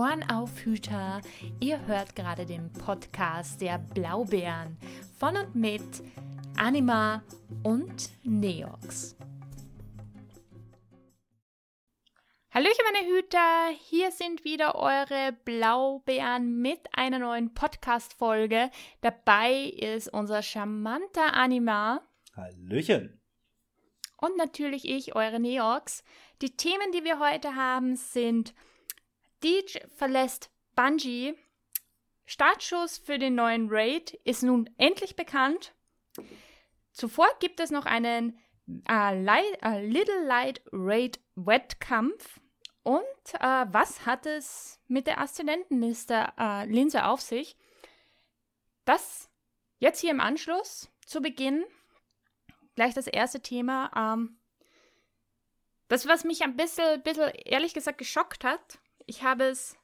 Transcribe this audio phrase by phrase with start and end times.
[0.00, 1.20] Ohrenaufhüter.
[1.60, 4.78] Ihr hört gerade den Podcast der Blaubeeren
[5.18, 6.02] von und mit
[6.56, 7.22] Anima
[7.64, 9.14] und Neox.
[12.50, 18.70] Hallöchen meine Hüter, hier sind wieder eure Blaubeeren mit einer neuen Podcast-Folge.
[19.02, 22.00] Dabei ist unser charmanter Anima.
[22.34, 23.20] Hallöchen.
[24.16, 26.04] Und natürlich ich, eure Neox.
[26.40, 28.54] Die Themen, die wir heute haben, sind
[29.42, 31.34] Deej verlässt Bungie.
[32.26, 35.74] Startschuss für den neuen Raid ist nun endlich bekannt.
[36.92, 38.38] Zuvor gibt es noch einen
[38.88, 42.40] äh, Light, äh, Little Light Raid Wettkampf.
[42.82, 43.02] Und
[43.34, 47.56] äh, was hat es mit der Aszendentenliste äh, Linse auf sich?
[48.84, 49.28] Das
[49.78, 51.64] jetzt hier im Anschluss zu Beginn
[52.74, 53.90] gleich das erste Thema.
[53.94, 54.38] Ähm,
[55.88, 58.78] das, was mich ein bisschen, bisschen ehrlich gesagt geschockt hat,
[59.10, 59.76] ich habe es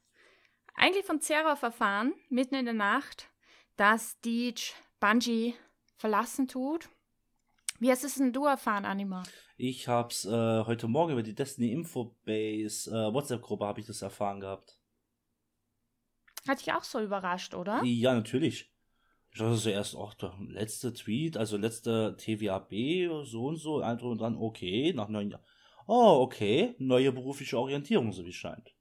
[0.77, 3.29] eigentlich von Zerov erfahren, mitten in der Nacht,
[3.77, 5.57] dass Deej Bungie
[5.97, 6.89] verlassen tut.
[7.81, 9.25] Wie hast es denn du erfahren, Anima?
[9.57, 14.39] Ich hab's äh, heute Morgen über die Destiny Infobase äh, WhatsApp-Gruppe habe ich das erfahren
[14.39, 14.79] gehabt.
[16.47, 17.83] Hat dich auch so überrascht, oder?
[17.83, 18.71] Ja, natürlich.
[19.33, 24.21] Ich dachte zuerst, auch der letzte Tweet, also letzte TWAB, so und so, ein und
[24.21, 25.45] dann, okay, nach neun Jahren.
[25.89, 28.76] Oh, okay, neue berufliche Orientierung, so wie es scheint.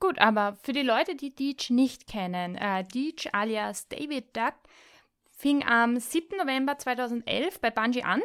[0.00, 4.54] Gut, aber für die Leute, die Deej nicht kennen, äh, Deej alias David Duck
[5.30, 6.36] fing am 7.
[6.38, 8.22] November 2011 bei Bungie an,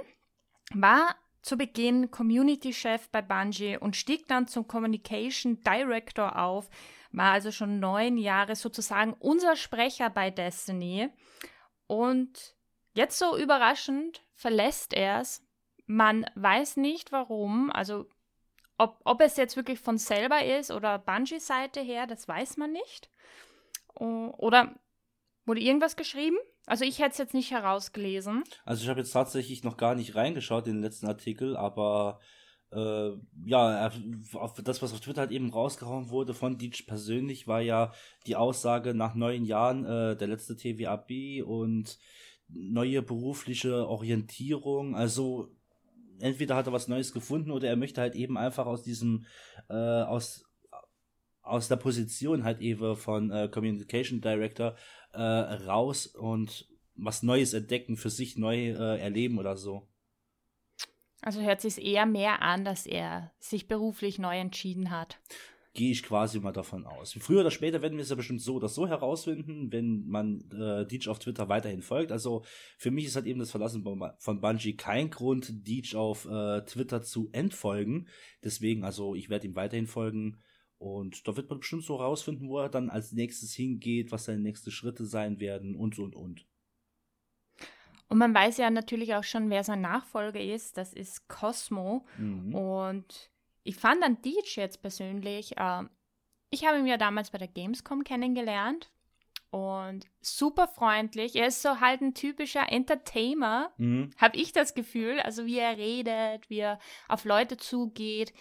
[0.74, 6.70] war zu Beginn Community-Chef bei Bungie und stieg dann zum Communication Director auf,
[7.12, 11.10] war also schon neun Jahre sozusagen unser Sprecher bei Destiny.
[11.88, 12.56] Und
[12.94, 15.44] jetzt so überraschend verlässt er es.
[15.88, 18.06] Man weiß nicht warum, also
[18.80, 23.12] ob, ob es jetzt wirklich von selber ist oder Bungie-Seite her, das weiß man nicht.
[23.94, 24.76] Oder
[25.46, 26.38] wurde irgendwas geschrieben?
[26.66, 28.44] Also ich hätte es jetzt nicht herausgelesen.
[28.64, 32.20] Also ich habe jetzt tatsächlich noch gar nicht reingeschaut in den letzten Artikel, aber
[32.72, 33.12] äh,
[33.46, 33.92] ja,
[34.64, 37.92] das, was auf Twitter halt eben rausgehauen wurde von Deitch persönlich, war ja
[38.28, 41.98] die Aussage nach neun Jahren äh, der letzte TWAB und
[42.48, 44.96] neue berufliche Orientierung.
[44.96, 45.52] Also
[46.20, 49.26] entweder hat er was Neues gefunden oder er möchte halt eben einfach aus diesem,
[49.70, 50.46] äh, aus,
[51.42, 54.76] aus der Position halt eben von äh, Communication Director
[55.14, 59.88] äh, raus und was Neues entdecken, für sich neu äh, erleben oder so.
[61.22, 65.20] Also hört sich eher mehr an, dass er sich beruflich neu entschieden hat.
[65.80, 67.14] Gehe ich quasi mal davon aus.
[67.22, 70.86] Früher oder später werden wir es ja bestimmt so oder so herausfinden, wenn man äh,
[70.86, 72.12] Deej auf Twitter weiterhin folgt.
[72.12, 72.44] Also
[72.78, 73.82] für mich ist halt eben das Verlassen
[74.18, 78.10] von Bungie kein Grund, Deej auf äh, Twitter zu entfolgen.
[78.44, 80.42] Deswegen, also ich werde ihm weiterhin folgen.
[80.80, 84.42] Und da wird man bestimmt so herausfinden, wo er dann als nächstes hingeht, was seine
[84.42, 86.46] nächsten Schritte sein werden und und und.
[88.10, 90.76] Und man weiß ja natürlich auch schon, wer sein Nachfolger ist.
[90.76, 92.06] Das ist Cosmo.
[92.18, 92.54] Mhm.
[92.54, 93.32] Und
[93.70, 95.84] ich fand dann Deej jetzt persönlich, äh,
[96.50, 98.90] ich habe ihn ja damals bei der Gamescom kennengelernt
[99.52, 101.36] und super freundlich.
[101.36, 104.10] Er ist so halt ein typischer Entertainer, mhm.
[104.18, 105.20] habe ich das Gefühl.
[105.20, 108.34] Also wie er redet, wie er auf Leute zugeht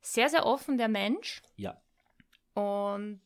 [0.00, 1.42] sehr, sehr offen, der Mensch.
[1.56, 1.78] Ja.
[2.54, 3.20] Und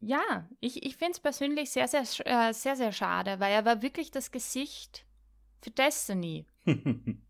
[0.00, 3.82] ja, ich, ich finde es persönlich sehr, sehr, äh, sehr, sehr schade, weil er war
[3.82, 5.04] wirklich das Gesicht
[5.60, 6.46] für Destiny.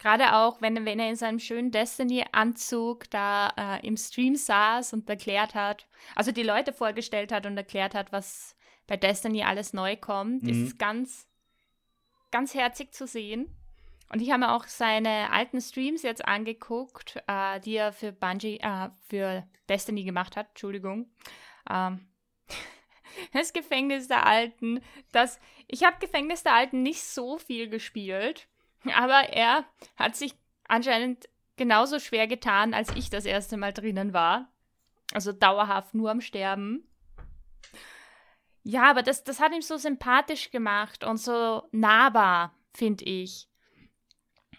[0.00, 5.08] Gerade auch, wenn, wenn er in seinem schönen Destiny-Anzug da äh, im Stream saß und
[5.10, 8.56] erklärt hat, also die Leute vorgestellt hat und erklärt hat, was
[8.86, 10.48] bei Destiny alles neu kommt, mhm.
[10.48, 11.28] ist ganz,
[12.30, 13.54] ganz herzig zu sehen.
[14.08, 18.58] Und ich habe mir auch seine alten Streams jetzt angeguckt, äh, die er für Bungie,
[18.58, 21.10] äh, für Destiny gemacht hat, Entschuldigung.
[21.68, 22.08] Ähm,
[23.34, 24.80] das Gefängnis der Alten,
[25.12, 25.38] das,
[25.68, 28.48] ich habe Gefängnis der Alten nicht so viel gespielt,
[28.84, 29.64] aber er
[29.96, 30.34] hat sich
[30.68, 34.50] anscheinend genauso schwer getan, als ich das erste Mal drinnen war.
[35.12, 36.88] Also dauerhaft nur am Sterben.
[38.62, 43.48] Ja, aber das, das hat ihm so sympathisch gemacht und so nahbar, finde ich.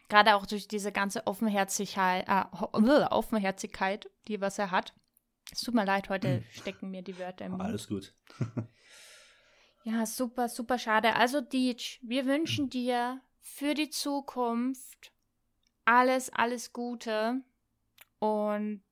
[0.09, 4.93] Gerade auch durch diese ganze Offenherzigkeit, äh, Offenherzigkeit, die was er hat.
[5.51, 6.43] Es tut mir leid, heute hm.
[6.51, 7.63] stecken mir die Wörter im Mund.
[7.63, 8.13] Alles gut.
[9.83, 11.15] ja, super, super schade.
[11.15, 15.11] Also, Deej, wir wünschen dir für die Zukunft
[15.85, 17.41] alles, alles Gute.
[18.19, 18.83] Und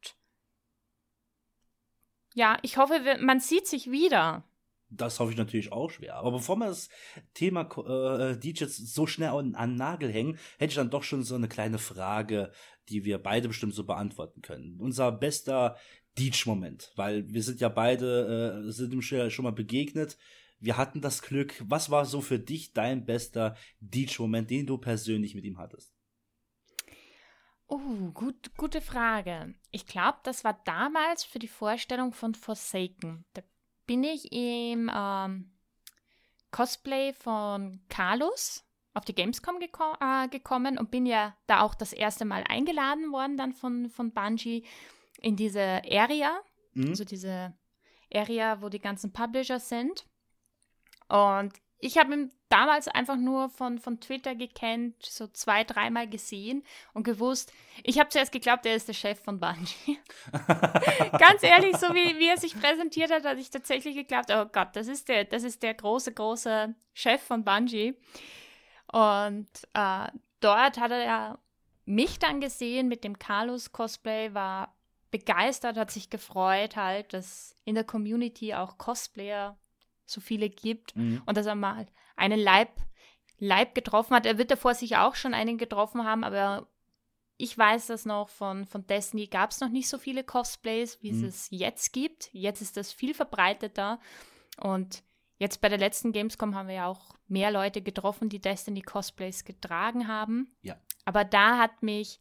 [2.33, 4.43] ja, ich hoffe, man sieht sich wieder.
[4.91, 6.15] Das hoffe ich natürlich auch schwer.
[6.15, 6.89] Aber bevor wir das
[7.35, 11.35] Thema äh, DJs so schnell an, an Nagel hängen, hätte ich dann doch schon so
[11.35, 12.51] eine kleine Frage,
[12.89, 14.79] die wir beide bestimmt so beantworten können.
[14.79, 15.77] Unser bester
[16.17, 20.17] DJ-Moment, weil wir sind ja beide, äh, sind ihm schon mal begegnet.
[20.59, 21.55] Wir hatten das Glück.
[21.65, 25.93] Was war so für dich dein bester DJ-Moment, den du persönlich mit ihm hattest?
[27.67, 29.53] Oh, gut, gute Frage.
[29.71, 33.25] Ich glaube, das war damals für die Vorstellung von Forsaken.
[33.33, 33.43] Da
[33.85, 35.51] bin ich im ähm,
[36.51, 38.65] Cosplay von Carlos
[38.95, 43.11] auf die Gamescom geko äh, gekommen und bin ja da auch das erste Mal eingeladen
[43.11, 44.65] worden dann von, von Bungie
[45.21, 46.41] in diese Area,
[46.73, 46.89] mhm.
[46.89, 47.53] also diese
[48.11, 50.05] Area, wo die ganzen Publisher sind.
[51.09, 56.63] Und ich habe ihn damals einfach nur von, von Twitter gekannt, so zwei, dreimal gesehen
[56.93, 57.53] und gewusst,
[57.83, 59.99] ich habe zuerst geglaubt, er ist der Chef von Bungie.
[61.17, 64.69] Ganz ehrlich, so wie, wie er sich präsentiert hat, hatte ich tatsächlich geglaubt, oh Gott,
[64.75, 67.95] das ist der, das ist der große, große Chef von Bungie.
[68.91, 70.07] Und äh,
[70.41, 71.39] dort hat er
[71.85, 74.75] mich dann gesehen mit dem Carlos-Cosplay, war
[75.11, 79.57] begeistert, hat sich gefreut halt, dass in der Community auch Cosplayer
[80.09, 81.21] so viele gibt mhm.
[81.25, 82.69] und dass er mal einen Leib,
[83.37, 84.25] Leib getroffen hat.
[84.25, 86.67] Er wird davor sich auch schon einen getroffen haben, aber
[87.37, 91.13] ich weiß das noch, von, von Destiny gab es noch nicht so viele Cosplays, wie
[91.13, 91.25] mhm.
[91.25, 92.29] es jetzt gibt.
[92.33, 93.99] Jetzt ist das viel verbreiteter
[94.61, 95.03] und
[95.37, 99.45] jetzt bei der letzten Gamescom haben wir ja auch mehr Leute getroffen, die Destiny Cosplays
[99.45, 100.51] getragen haben.
[100.61, 100.75] Ja.
[101.05, 102.19] Aber da hat mich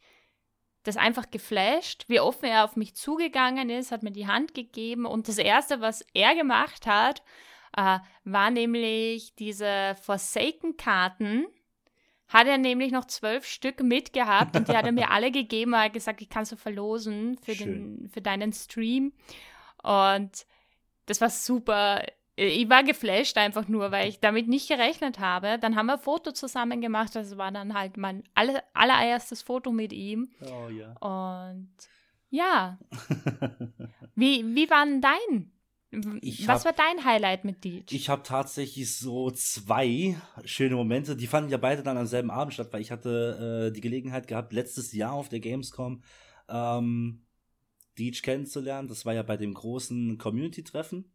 [0.85, 5.05] das einfach geflasht, wie offen er auf mich zugegangen ist, hat mir die Hand gegeben
[5.05, 7.23] und das Erste, was er gemacht hat,
[7.77, 11.47] äh, war nämlich diese Forsaken-Karten.
[12.29, 15.73] Hat er nämlich noch zwölf Stück mitgehabt und die hat er mir alle gegeben.
[15.73, 19.13] Er hat gesagt, ich kann so verlosen für, den, für deinen Stream.
[19.83, 20.47] Und
[21.07, 22.05] das war super.
[22.37, 25.59] Ich war geflasht einfach nur, weil ich damit nicht gerechnet habe.
[25.59, 27.17] Dann haben wir ein Foto zusammen gemacht.
[27.17, 30.31] Das war dann halt mein aller, allererstes Foto mit ihm.
[30.43, 30.93] Oh ja.
[30.99, 31.71] Und
[32.31, 32.79] ja.
[34.15, 35.51] wie, wie war denn dein
[36.21, 37.85] ich Was hab, war dein Highlight mit Deej?
[37.91, 41.17] Ich habe tatsächlich so zwei schöne Momente.
[41.17, 44.27] Die fanden ja beide dann am selben Abend statt, weil ich hatte äh, die Gelegenheit
[44.27, 46.03] gehabt, letztes Jahr auf der Gamescom
[46.49, 47.25] ähm,
[47.99, 48.89] Deej kennenzulernen.
[48.89, 51.11] Das war ja bei dem großen Community-Treffen.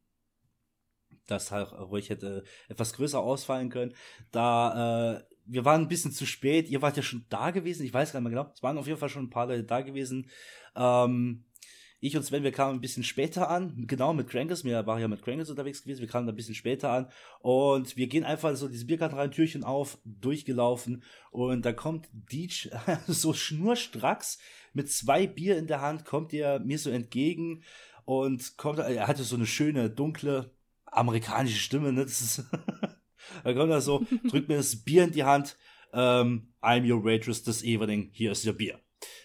[1.28, 3.94] Das halt ruhig hätte etwas größer ausfallen können.
[4.32, 6.70] Da äh, wir waren ein bisschen zu spät.
[6.70, 7.86] Ihr wart ja schon da gewesen.
[7.86, 8.54] Ich weiß gar nicht mehr genau.
[8.54, 10.30] Es waren auf jeden Fall schon ein paar Leute da gewesen.
[10.76, 11.46] Ähm,
[12.06, 15.08] ich und Sven, wir kamen ein bisschen später an, genau mit Crankers, mir war ja
[15.08, 17.08] mit Crankers unterwegs gewesen, wir kamen ein bisschen später an.
[17.40, 21.02] Und wir gehen einfach so diese Biergarten rein, Türchen auf, durchgelaufen.
[21.32, 22.70] Und da kommt Deech
[23.08, 24.38] so schnurstracks
[24.74, 27.64] mit zwei Bier in der Hand, kommt er mir so entgegen
[28.04, 30.52] und kommt, er hatte so eine schöne, dunkle,
[30.84, 32.44] amerikanische Stimme, ne, das ist,
[33.46, 35.56] da kommt er so, drückt mir das Bier in die Hand,
[35.94, 38.83] ähm, I'm your waitress this evening, hier ist your beer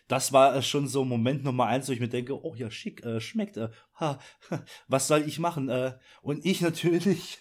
[0.08, 3.04] das war äh, schon so Moment Nummer eins, wo ich mir denke, oh ja, schick,
[3.04, 3.68] äh, schmeckt, äh,
[4.00, 4.18] ha,
[4.88, 5.68] was soll ich machen?
[5.68, 7.38] Äh, und ich natürlich,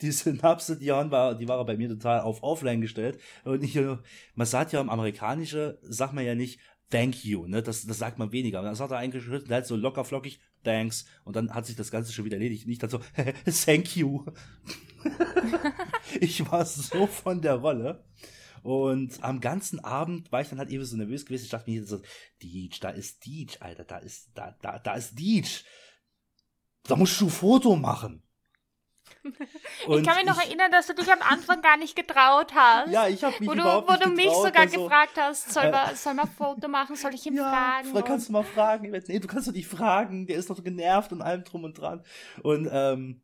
[0.00, 3.20] die Synapse, die war, die war bei mir total auf Offline gestellt.
[3.44, 3.96] Und ich, äh,
[4.34, 6.60] man sagt ja im Amerikanischen, sagt man ja nicht,
[6.90, 8.60] thank you, ne, das, das sagt man weniger.
[8.60, 11.06] Und dann sagt er eigentlich halt so locker flockig, thanks.
[11.24, 12.66] Und dann hat sich das Ganze schon wieder erledigt.
[12.66, 13.00] Nicht dann so,
[13.64, 14.24] thank you.
[16.20, 18.04] ich war so von der Rolle.
[18.66, 21.44] Und am ganzen Abend war ich dann halt eben so nervös gewesen.
[21.44, 22.00] Ich dachte mir so,
[22.42, 25.64] Deej, da ist Deej, Alter, da ist, da, da, da ist Deej.
[26.82, 28.24] Da musst du ein Foto machen.
[29.22, 29.32] Und
[30.00, 32.90] ich kann mich noch ich, erinnern, dass du dich am Anfang gar nicht getraut hast.
[32.90, 35.52] Ja, ich habe mich wo überhaupt du, nicht Wo du mich sogar also, gefragt hast,
[35.52, 38.04] soll, äh, man, soll man ein Foto machen, soll ich ihn ja, fragen?
[38.04, 38.90] Kannst du mal fragen.
[39.06, 42.04] Nee, du kannst doch nicht fragen, der ist doch genervt und allem drum und dran.
[42.42, 43.22] Und ähm,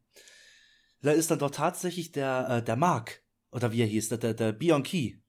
[1.00, 4.34] da ist dann doch tatsächlich der, äh, der Mark, oder wie er hieß, der, der,
[4.34, 5.21] der Bianchi,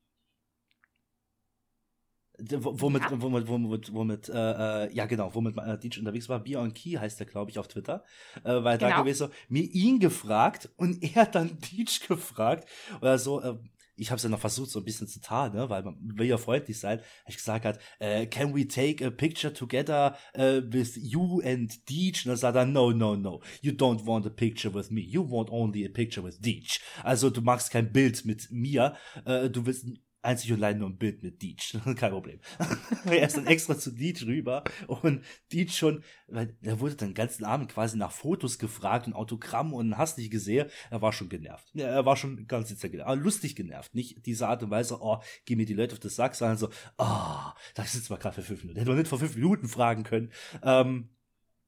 [2.39, 3.21] Womit, ja.
[3.21, 6.93] womit, womit, womit, äh, äh, ja genau, womit äh, DJ unterwegs war, Bier on Key
[6.93, 8.03] heißt er, glaube ich, auf Twitter,
[8.43, 8.89] äh, weil genau.
[8.89, 12.67] da gewesen so, mir ihn gefragt und er dann DJ gefragt
[12.99, 13.55] oder so, äh,
[13.95, 16.27] ich habe es ja noch versucht, so ein bisschen zu tarnen, ne, weil man will
[16.27, 20.97] ja freundlich sein, ich gesagt hat, äh, can we take a picture together uh, with
[20.97, 22.25] you and Deej?
[22.25, 25.23] Und dann sagt er, no, no, no, you don't want a picture with me, you
[25.29, 26.79] want only a picture with Deej.
[27.03, 29.85] Also du machst kein Bild mit mir, äh, du willst
[30.23, 31.57] einzig und allein nur ein Bild mit Deej.
[31.95, 32.39] Kein Problem.
[33.05, 37.15] er ist dann extra zu Deej rüber und Deej schon, weil er wurde dann den
[37.15, 40.69] ganzen Abend quasi nach Fotos gefragt und Autogramm und hast nicht gesehen.
[40.89, 41.69] Er war schon genervt.
[41.73, 43.21] Ja, er war schon ganz sicher genervt.
[43.21, 43.93] Lustig genervt.
[43.93, 46.69] Nicht diese Art und Weise, oh, geh mir die Leute auf das Sack, sondern so,
[46.97, 48.79] oh, das ist mal gerade für fünf Minuten.
[48.79, 50.31] Hätte man nicht vor fünf Minuten fragen können.
[50.63, 51.09] Ähm,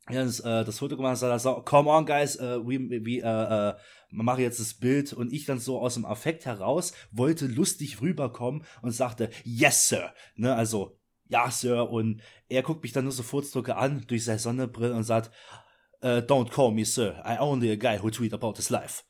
[0.09, 3.73] ja, das, äh, das Foto gemacht hat, so, come on, guys, uh, we, we, uh,
[3.73, 3.79] uh,
[4.11, 5.13] mache jetzt das Bild.
[5.13, 10.13] Und ich dann so aus dem Affekt heraus wollte lustig rüberkommen und sagte, yes, sir,
[10.35, 10.97] ne, also,
[11.27, 15.03] ja, Sir, und er guckt mich dann nur so Furzdrücke an durch seine Sonnenbrille und
[15.03, 15.31] sagt,
[16.03, 19.03] uh, don't call me Sir, I only a guy who tweet about his life.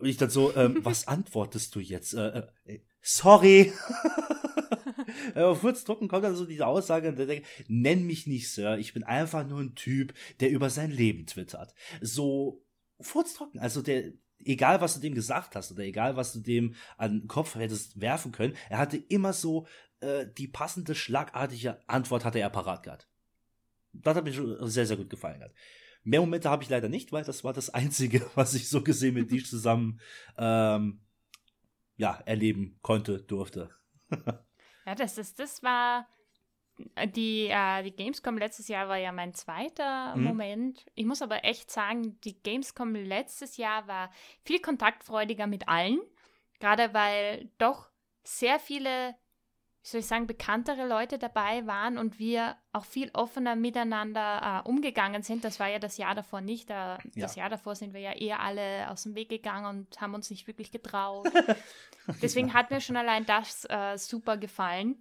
[0.00, 2.14] Und ich dann so, ähm, was antwortest du jetzt?
[2.14, 3.72] Äh, äh, sorry.
[5.34, 9.02] Auf Furzdrucken kommt dann so diese Aussage, der denkt, nenn mich nicht Sir, ich bin
[9.02, 11.74] einfach nur ein Typ, der über sein Leben twittert.
[12.00, 12.64] So
[13.00, 17.20] Furzdrucken, also der, egal was du dem gesagt hast oder egal was du dem an
[17.20, 19.66] den Kopf hättest werfen können, er hatte immer so
[20.00, 23.08] äh, die passende, schlagartige Antwort hatte er parat gehabt.
[23.92, 25.42] Das hat mir schon sehr, sehr gut gefallen.
[25.42, 25.52] Hat.
[26.10, 29.14] Mehr Momente habe ich leider nicht, weil das war das Einzige, was ich so gesehen
[29.14, 30.00] mit Dish zusammen
[30.36, 31.00] ähm,
[31.96, 33.70] ja, erleben konnte, durfte.
[34.86, 36.08] ja, das ist, das war
[37.14, 40.24] die, äh, die Gamescom letztes Jahr war ja mein zweiter mhm.
[40.24, 40.84] Moment.
[40.96, 44.10] Ich muss aber echt sagen, die Gamescom letztes Jahr war
[44.44, 46.00] viel kontaktfreudiger mit allen.
[46.58, 47.88] Gerade weil doch
[48.24, 49.14] sehr viele
[49.82, 54.68] wie soll ich sagen, bekanntere Leute dabei waren und wir auch viel offener miteinander äh,
[54.68, 55.42] umgegangen sind.
[55.42, 56.68] Das war ja das Jahr davor nicht.
[56.68, 57.22] Da, ja.
[57.22, 60.28] Das Jahr davor sind wir ja eher alle aus dem Weg gegangen und haben uns
[60.28, 61.28] nicht wirklich getraut.
[62.22, 65.00] Deswegen hat mir schon allein das äh, super gefallen.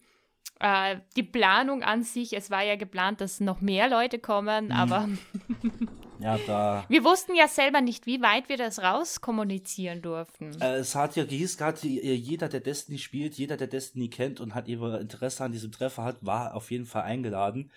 [0.61, 4.71] Äh, die Planung an sich, es war ja geplant, dass noch mehr Leute kommen, mhm.
[4.73, 5.07] aber
[6.19, 6.83] ja, da.
[6.89, 10.51] Wir wussten ja selber nicht, wie weit wir das rauskommunizieren durften.
[10.59, 14.53] Äh, es hat ja gehieß gerade, jeder, der Destiny spielt, jeder, der Destiny kennt und
[14.53, 17.71] hat ihr Interesse an diesem Treffer hat, war auf jeden Fall eingeladen.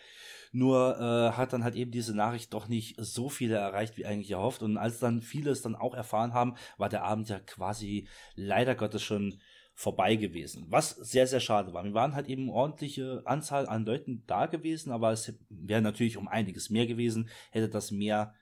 [0.50, 4.32] Nur äh, hat dann halt eben diese Nachricht doch nicht so viele erreicht, wie eigentlich
[4.32, 4.62] erhofft.
[4.62, 8.74] Und als dann viele es dann auch erfahren haben, war der Abend ja quasi leider
[8.74, 9.38] Gottes schon
[9.74, 10.66] vorbei gewesen.
[10.68, 11.84] Was sehr, sehr schade war.
[11.84, 16.28] Wir waren halt eben ordentliche Anzahl an Leuten da gewesen, aber es wäre natürlich um
[16.28, 18.34] einiges mehr gewesen, hätte das mehr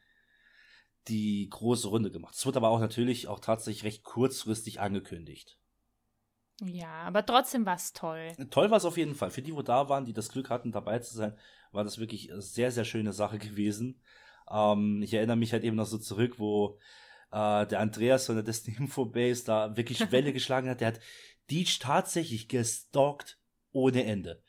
[1.09, 2.35] die große Runde gemacht.
[2.35, 5.59] Es wurde aber auch natürlich auch tatsächlich recht kurzfristig angekündigt.
[6.63, 8.33] Ja, aber trotzdem war es toll.
[8.51, 9.31] Toll war es auf jeden Fall.
[9.31, 11.35] Für die, wo da waren, die das Glück hatten, dabei zu sein,
[11.73, 14.01] war das wirklich eine sehr, sehr schöne Sache gewesen.
[14.51, 16.79] Ähm, ich erinnere mich halt eben noch so zurück, wo
[17.33, 20.81] äh, der Andreas von der Destiny Info Base da wirklich Welle geschlagen hat.
[20.81, 21.01] Der hat
[21.51, 23.39] Deech tatsächlich gestalkt
[23.73, 24.43] ohne Ende.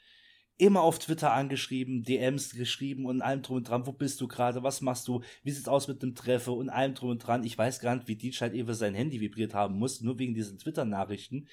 [0.57, 3.87] Immer auf Twitter angeschrieben, DMs geschrieben und allem drum und dran.
[3.87, 4.61] Wo bist du gerade?
[4.61, 5.21] Was machst du?
[5.43, 7.43] Wie sieht's aus mit dem Treffer und allem drum und dran?
[7.43, 10.35] Ich weiß gar nicht, wie Deech halt eben sein Handy vibriert haben muss, nur wegen
[10.35, 11.47] diesen Twitter-Nachrichten,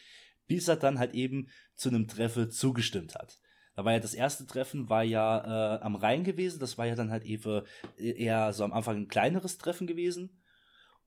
[0.47, 3.40] bis er dann halt eben zu einem Treffer zugestimmt hat.
[3.78, 6.58] Da war ja das erste Treffen war ja äh, am Rhein gewesen.
[6.58, 7.62] Das war ja dann halt eben
[7.97, 10.38] eher so am Anfang ein kleineres Treffen gewesen.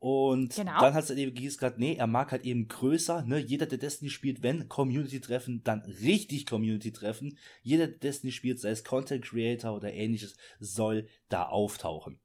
[0.01, 0.79] Und genau.
[0.79, 3.37] dann hat es halt eben gesagt, nee, er mag halt eben größer, ne?
[3.37, 7.37] Jeder, der Destiny spielt, wenn Community-Treffen, dann richtig Community-Treffen.
[7.61, 12.19] Jeder, der Destiny spielt, sei es Content Creator oder ähnliches, soll da auftauchen.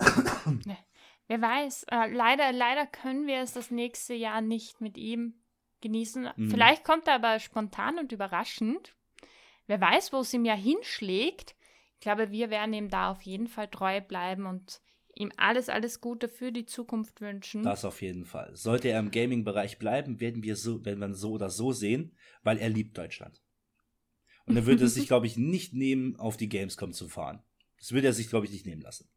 [0.66, 0.76] Ne,
[1.28, 5.44] wer weiß, äh, leider, leider können wir es das nächste Jahr nicht mit ihm
[5.80, 6.28] genießen.
[6.34, 6.50] Mhm.
[6.50, 8.96] Vielleicht kommt er aber spontan und überraschend.
[9.68, 11.54] Wer weiß, wo es ihm ja hinschlägt.
[11.94, 14.82] Ich glaube, wir werden ihm da auf jeden Fall treu bleiben und
[15.16, 17.62] ihm alles, alles Gute für die Zukunft wünschen.
[17.62, 18.54] Das auf jeden Fall.
[18.54, 22.58] Sollte er im Gaming-Bereich bleiben, werden wir so, werden wir so oder so sehen, weil
[22.58, 23.42] er liebt Deutschland.
[24.46, 27.42] Und er würde es sich, glaube ich, nicht nehmen, auf die Gamescom zu fahren.
[27.78, 29.08] Das würde er sich, glaube ich, nicht nehmen lassen.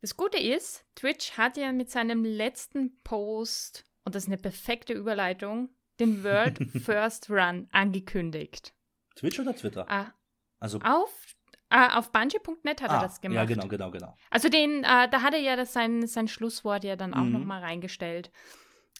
[0.00, 4.94] Das Gute ist, Twitch hat ja mit seinem letzten Post, und das ist eine perfekte
[4.94, 8.74] Überleitung, den World First Run angekündigt.
[9.16, 9.84] Twitch oder Twitter?
[9.90, 10.14] Ah,
[10.58, 11.29] also auf
[11.72, 13.36] Ah, auf Bungie.net hat ah, er das gemacht.
[13.36, 14.16] Ja, genau, genau, genau.
[14.28, 17.32] Also den, äh, da hat er ja das, sein, sein Schlusswort ja dann auch mhm.
[17.32, 18.32] nochmal reingestellt.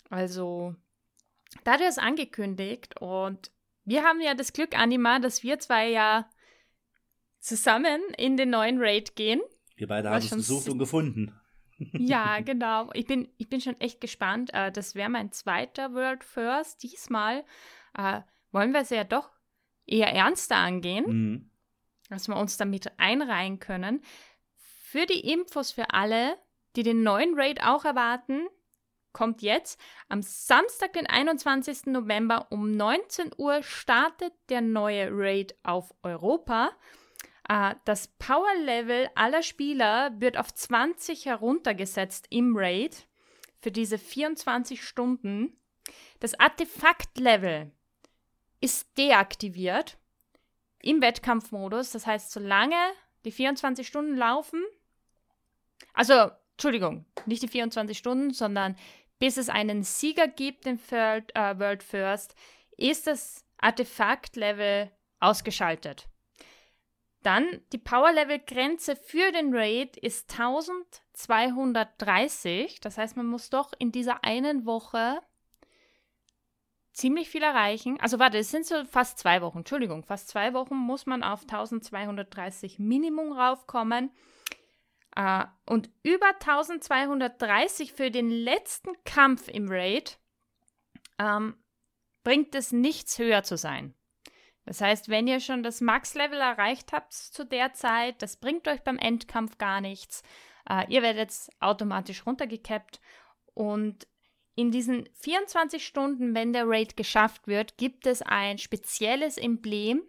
[0.09, 0.77] Also,
[1.65, 3.51] da hat er es angekündigt und
[3.85, 6.31] wir haben ja das Glück, Anima, dass wir zwei ja
[7.41, 9.41] zusammen in den neuen Raid gehen.
[9.75, 11.35] Wir beide haben es gesucht und gefunden.
[11.95, 12.91] Ja, genau.
[12.93, 14.53] Ich bin, ich bin schon echt gespannt.
[14.53, 16.83] Äh, das wäre mein zweiter World First.
[16.83, 17.43] Diesmal
[17.97, 18.21] äh,
[18.53, 19.31] wollen wir es ja doch
[19.87, 21.05] eher ernster angehen.
[21.07, 21.50] Mhm
[22.11, 24.03] dass wir uns damit einreihen können.
[24.57, 26.37] Für die Infos für alle,
[26.77, 28.49] die den neuen Raid auch erwarten,
[29.13, 29.81] kommt jetzt.
[30.09, 31.87] Am Samstag, den 21.
[31.87, 36.71] November um 19 Uhr startet der neue Raid auf Europa.
[37.51, 43.09] Uh, das Power Level aller Spieler wird auf 20 heruntergesetzt im Raid
[43.61, 45.57] für diese 24 Stunden.
[46.21, 47.73] Das Artefakt Level
[48.61, 50.00] ist deaktiviert
[50.83, 51.91] im Wettkampfmodus.
[51.91, 52.77] Das heißt, solange
[53.25, 54.63] die 24 Stunden laufen,
[55.95, 58.77] also, Entschuldigung, nicht die 24 Stunden, sondern
[59.19, 62.35] bis es einen Sieger gibt im World, äh, World First,
[62.77, 66.07] ist das Artefakt-Level ausgeschaltet.
[67.23, 72.81] Dann die Power-Level-Grenze für den Raid ist 1230.
[72.81, 75.21] Das heißt, man muss doch in dieser einen Woche
[77.01, 77.99] ziemlich viel erreichen.
[78.01, 79.59] Also warte, es sind so fast zwei Wochen.
[79.59, 84.11] Entschuldigung, fast zwei Wochen muss man auf 1230 Minimum raufkommen.
[85.19, 90.21] Uh, und über 1230 für den letzten Kampf im Raid
[91.19, 91.57] ähm,
[92.23, 93.95] bringt es nichts höher zu sein.
[94.67, 98.83] Das heißt, wenn ihr schon das Max-Level erreicht habt zu der Zeit, das bringt euch
[98.83, 100.23] beim Endkampf gar nichts.
[100.71, 103.01] Uh, ihr werdet automatisch runtergekappt
[103.55, 104.07] und
[104.55, 110.03] in diesen 24 Stunden, wenn der Raid geschafft wird, gibt es ein spezielles Emblem,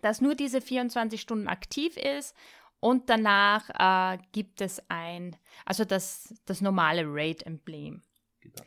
[0.00, 2.34] das nur diese 24 Stunden aktiv ist
[2.80, 8.02] und danach äh, gibt es ein, also das, das normale Raid-Emblem.
[8.40, 8.62] Genau.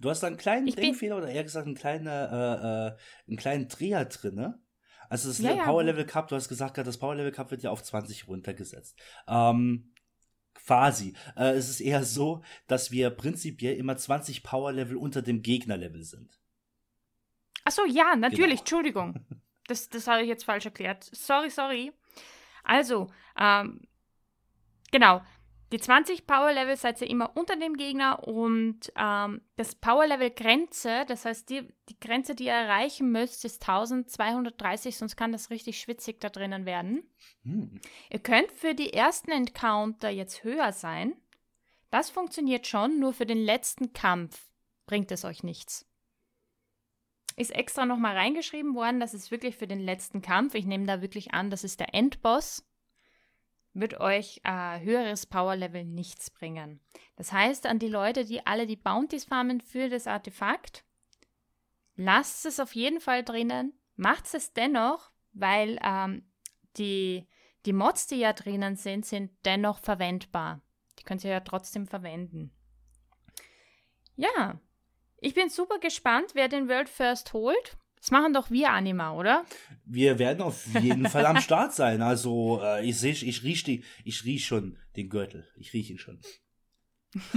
[0.00, 2.96] Du hast da einen kleinen ich Denkfehler oder eher gesagt einen kleinen, äh, äh,
[3.28, 4.60] einen kleinen Dreher drin, ne?
[5.08, 7.70] Also das ja, Power Level Cup, du hast gesagt, das Power Level Cup wird ja
[7.70, 8.98] auf 20 runtergesetzt.
[9.28, 9.93] Ähm,
[10.66, 11.14] quasi.
[11.36, 16.02] Äh, es ist eher so, dass wir prinzipiell immer 20 Power Level unter dem Gegnerlevel
[16.04, 16.38] sind.
[17.64, 18.60] Achso, ja, natürlich, genau.
[18.60, 19.26] Entschuldigung.
[19.66, 21.08] Das, das habe ich jetzt falsch erklärt.
[21.12, 21.92] Sorry, sorry.
[22.64, 23.80] Also, ähm,
[24.90, 25.22] genau.
[25.74, 30.30] Die 20 Power Level seid ihr immer unter dem Gegner und ähm, das Power Level
[30.30, 35.50] Grenze, das heißt die, die Grenze, die ihr erreichen müsst, ist 1230, sonst kann das
[35.50, 37.02] richtig schwitzig da drinnen werden.
[37.42, 37.80] Hm.
[38.08, 41.16] Ihr könnt für die ersten Encounter jetzt höher sein.
[41.90, 44.48] Das funktioniert schon, nur für den letzten Kampf
[44.86, 45.90] bringt es euch nichts.
[47.36, 50.54] Ist extra nochmal reingeschrieben worden, das ist wirklich für den letzten Kampf.
[50.54, 52.64] Ich nehme da wirklich an, das ist der Endboss
[53.74, 56.80] wird euch äh, höheres Power-Level nichts bringen.
[57.16, 60.84] Das heißt, an die Leute, die alle die Bounties farmen für das Artefakt,
[61.96, 66.30] lasst es auf jeden Fall drinnen, macht es dennoch, weil ähm,
[66.76, 67.26] die,
[67.66, 70.60] die Mods, die ja drinnen sind, sind dennoch verwendbar.
[70.98, 72.52] Die könnt ihr ja trotzdem verwenden.
[74.16, 74.60] Ja,
[75.18, 77.76] ich bin super gespannt, wer den World First holt.
[78.04, 79.46] Das machen doch wir Anima, oder?
[79.86, 82.02] Wir werden auf jeden Fall am Start sein.
[82.02, 85.48] Also äh, ich sehe, ich rieche ich riech schon den Gürtel.
[85.56, 86.20] Ich rieche ihn schon.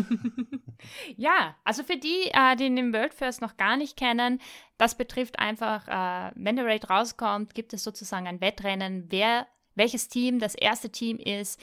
[1.15, 4.41] ja, also für die, äh, die den World First noch gar nicht kennen,
[4.77, 10.09] das betrifft einfach, äh, wenn der Raid rauskommt, gibt es sozusagen ein Wettrennen, wer, welches
[10.09, 11.61] Team das erste Team ist,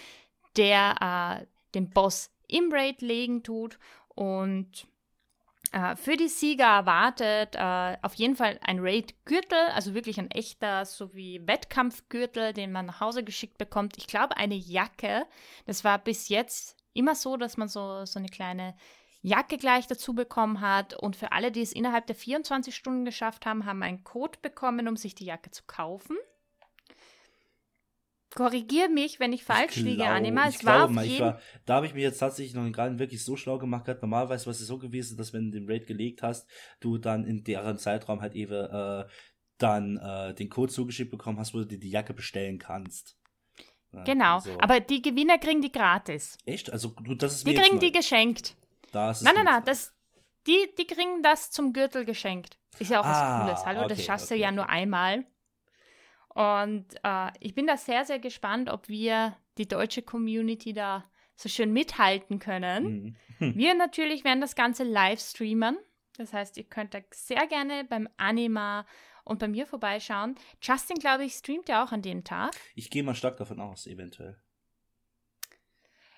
[0.56, 3.78] der äh, den Boss im Raid legen tut.
[4.14, 4.86] Und
[5.74, 10.84] äh, für die Sieger erwartet äh, auf jeden Fall ein Raid-Gürtel, also wirklich ein echter,
[10.84, 13.96] so wie Wettkampfgürtel, den man nach Hause geschickt bekommt.
[13.96, 15.26] Ich glaube, eine Jacke.
[15.66, 18.76] Das war bis jetzt immer so, dass man so, so eine kleine
[19.20, 20.94] Jacke gleich dazu bekommen hat.
[20.94, 24.86] Und für alle, die es innerhalb der 24 Stunden geschafft haben, haben einen Code bekommen,
[24.86, 26.16] um sich die Jacke zu kaufen.
[28.34, 30.48] Korrigier mich, wenn ich falsch ich liege, Anima.
[30.48, 33.36] Es war mal, ich war, da habe ich mir jetzt tatsächlich noch gerade wirklich so
[33.36, 34.02] schlau gemacht gehabt.
[34.02, 36.48] Normalerweise war es so gewesen, dass wenn du den Raid gelegt hast,
[36.80, 39.04] du dann in deren Zeitraum halt eben äh,
[39.58, 43.16] dann äh, den Code zugeschickt bekommen hast, wo du dir die Jacke bestellen kannst.
[43.92, 44.58] Ja, genau, so.
[44.58, 46.36] aber die Gewinner kriegen die gratis.
[46.44, 46.72] Echt?
[46.72, 48.56] Also du, das ist Die kriegen die geschenkt.
[48.90, 49.92] Das ist nein, nein, nein, das,
[50.48, 52.58] die, die kriegen das zum Gürtel geschenkt.
[52.80, 53.66] Ist ja auch ah, was Cooles.
[53.66, 54.34] Hallo, okay, das schaffst okay.
[54.34, 55.24] du ja nur einmal.
[56.34, 61.04] Und äh, ich bin da sehr, sehr gespannt, ob wir die deutsche Community da
[61.36, 63.16] so schön mithalten können.
[63.38, 63.54] Mhm.
[63.56, 65.76] Wir natürlich werden das Ganze live streamen.
[66.16, 68.86] Das heißt, ihr könnt da sehr gerne beim Anima
[69.24, 70.36] und bei mir vorbeischauen.
[70.62, 72.54] Justin, glaube ich, streamt ja auch an dem Tag.
[72.74, 74.36] Ich gehe mal stark davon aus, eventuell.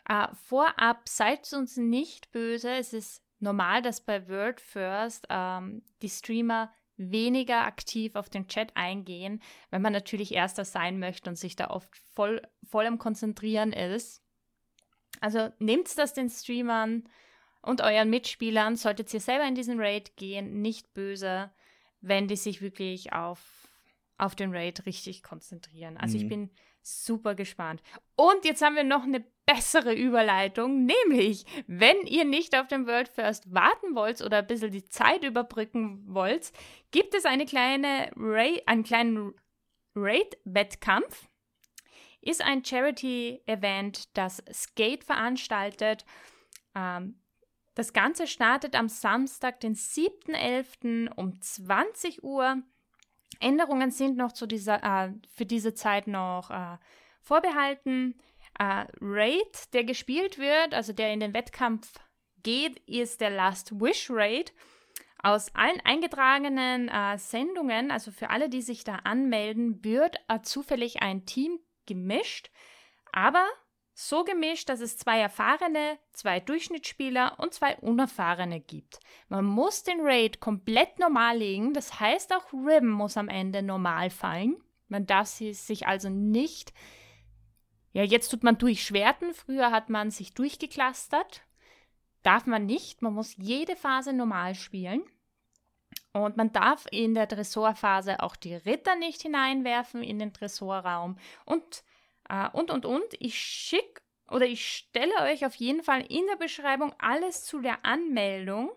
[0.08, 2.70] Äh, vorab, seid uns nicht böse.
[2.70, 8.76] Es ist normal, dass bei World First ähm, die Streamer weniger aktiv auf den Chat
[8.76, 13.72] eingehen, wenn man natürlich erster sein möchte und sich da oft voll, voll am Konzentrieren
[13.72, 14.22] ist.
[15.20, 17.08] Also nehmt das den Streamern
[17.62, 21.50] und euren Mitspielern, solltet ihr selber in diesen Raid gehen, nicht böse,
[22.00, 23.65] wenn die sich wirklich auf,
[24.18, 25.96] auf den Raid richtig konzentrieren.
[25.96, 26.22] Also mhm.
[26.22, 26.50] ich bin
[26.82, 27.82] super gespannt.
[28.14, 33.08] Und jetzt haben wir noch eine bessere Überleitung, nämlich, wenn ihr nicht auf den World
[33.08, 36.52] First warten wollt oder ein bisschen die Zeit überbrücken wollt,
[36.90, 39.34] gibt es eine kleine Ray, einen kleinen
[39.94, 41.28] Raid-Wettkampf.
[42.20, 46.04] Ist ein Charity-Event, das Skate veranstaltet.
[46.74, 47.20] Ähm,
[47.76, 51.12] das Ganze startet am Samstag, den 7.11.
[51.14, 52.62] um 20 Uhr.
[53.40, 56.78] Änderungen sind noch zu dieser, äh, für diese Zeit noch äh,
[57.20, 58.14] vorbehalten.
[58.58, 61.92] Äh, Raid, der gespielt wird, also der in den Wettkampf
[62.42, 64.52] geht, ist der Last Wish Raid.
[65.22, 71.02] Aus allen eingetragenen äh, Sendungen, also für alle, die sich da anmelden, wird äh, zufällig
[71.02, 72.50] ein Team gemischt,
[73.12, 73.46] aber
[73.98, 79.00] so gemischt, dass es zwei erfahrene, zwei Durchschnittsspieler und zwei unerfahrene gibt.
[79.30, 84.10] Man muss den Raid komplett normal legen, das heißt auch Ribbon muss am Ende normal
[84.10, 84.58] fallen.
[84.88, 86.74] Man darf sich also nicht.
[87.94, 91.40] Ja, jetzt tut man durchschwerten, früher hat man sich durchgeklustert.
[92.22, 95.04] Darf man nicht, man muss jede Phase normal spielen.
[96.12, 101.16] Und man darf in der Dressorphase auch die Ritter nicht hineinwerfen in den Dressorraum.
[101.46, 101.82] Und
[102.30, 103.14] Uh, und, und, und.
[103.18, 107.84] Ich schicke oder ich stelle euch auf jeden Fall in der Beschreibung alles zu der
[107.84, 108.70] Anmeldung.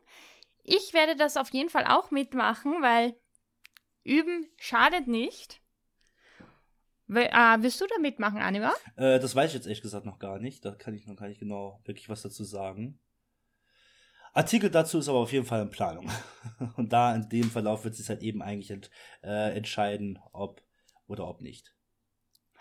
[0.63, 3.15] Ich werde das auf jeden Fall auch mitmachen, weil
[4.03, 5.61] üben schadet nicht.
[7.07, 8.71] We uh, willst du da mitmachen, Anima?
[8.95, 10.63] Äh, das weiß ich jetzt ehrlich gesagt noch gar nicht.
[10.63, 12.99] Da kann ich noch gar nicht genau wirklich was dazu sagen.
[14.33, 16.09] Artikel dazu ist aber auf jeden Fall in Planung.
[16.77, 18.91] Und da in dem Verlauf wird sich halt eben eigentlich ent,
[19.23, 20.61] äh, entscheiden, ob
[21.07, 21.73] oder ob nicht.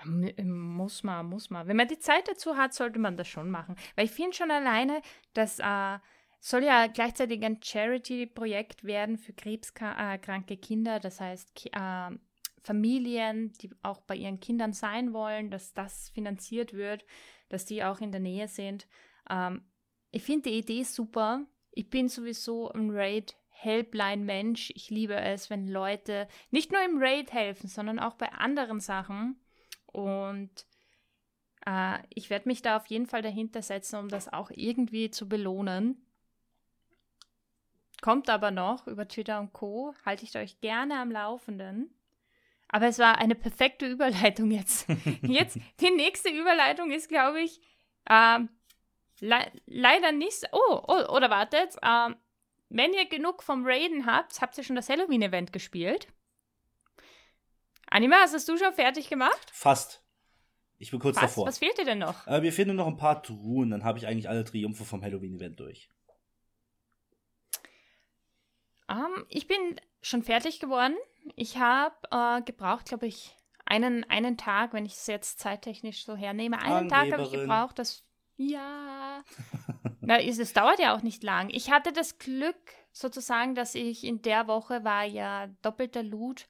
[0.05, 1.67] Muss man, muss man.
[1.67, 3.77] Wenn man die Zeit dazu hat, sollte man das schon machen.
[3.97, 5.03] Weil ich finde schon alleine,
[5.35, 5.99] das äh,
[6.41, 11.01] soll ja gleichzeitig ein Charity-Projekt werden für krebskranke Kinder.
[11.01, 12.11] Das heißt, äh,
[12.63, 17.05] Familien, die auch bei ihren Kindern sein wollen, dass das finanziert wird,
[17.49, 18.87] dass die auch in der Nähe sind.
[19.29, 19.63] Ähm,
[20.11, 21.45] ich finde die Idee super.
[21.73, 24.71] Ich bin sowieso ein Raid Helpline-Mensch.
[24.75, 29.41] Ich liebe es, wenn Leute nicht nur im Raid helfen, sondern auch bei anderen Sachen.
[29.93, 30.51] Und
[31.67, 35.29] äh, ich werde mich da auf jeden Fall dahinter setzen, um das auch irgendwie zu
[35.29, 36.05] belohnen.
[38.01, 39.95] Kommt aber noch über Twitter und Co.
[40.07, 41.91] Halte ich euch gerne am Laufenden.
[42.69, 44.87] Aber es war eine perfekte Überleitung jetzt.
[45.23, 47.61] jetzt, die nächste Überleitung ist, glaube ich,
[48.05, 48.41] äh,
[49.21, 50.45] le leider nicht.
[50.53, 51.77] Oh, oh, oder wartet.
[51.83, 52.15] Äh,
[52.69, 56.09] wenn ihr genug vom Raiden habt, habt ihr schon das Halloween-Event gespielt?
[57.91, 59.51] Anima, hast du schon fertig gemacht?
[59.53, 60.03] Fast.
[60.79, 61.33] Ich bin kurz Fast?
[61.33, 61.47] davor.
[61.47, 62.27] Was fehlt dir denn noch?
[62.27, 65.03] Äh, mir fehlen nur noch ein paar Truhen, dann habe ich eigentlich alle Triumphe vom
[65.03, 65.91] Halloween-Event durch.
[68.89, 69.59] Um, ähm, ich bin
[70.01, 70.97] schon fertig geworden.
[71.35, 76.17] Ich habe äh, gebraucht, glaube ich, einen, einen Tag, wenn ich es jetzt zeittechnisch so
[76.17, 76.61] hernehme.
[76.61, 78.05] Einen Tag habe ich gebraucht, das.
[78.37, 79.23] Ja.
[80.01, 81.51] Na, es dauert ja auch nicht lang.
[81.51, 82.57] Ich hatte das Glück,
[82.93, 86.49] sozusagen, dass ich in der Woche war ja doppelter Loot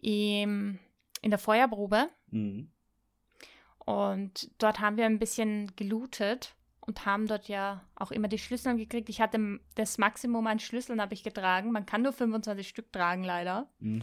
[0.00, 0.78] im,
[1.22, 2.08] in der Feuerprobe.
[2.30, 2.70] Mhm.
[3.78, 8.76] Und dort haben wir ein bisschen gelootet und haben dort ja auch immer die Schlüssel
[8.76, 9.08] gekriegt.
[9.08, 11.72] Ich hatte das Maximum an Schlüsseln habe ich getragen.
[11.72, 13.70] Man kann nur 25 Stück tragen, leider.
[13.78, 14.02] Mhm.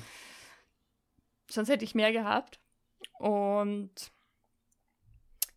[1.50, 2.60] Sonst hätte ich mehr gehabt.
[3.20, 4.12] Und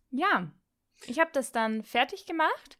[0.09, 0.51] ja,
[1.05, 2.77] ich habe das dann fertig gemacht.